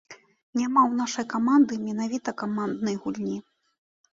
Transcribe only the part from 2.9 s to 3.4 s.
гульні.